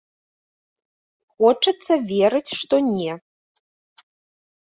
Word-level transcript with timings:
Хочацца 1.41 1.93
верыць, 2.13 2.51
што 2.61 2.75
не. 2.95 3.11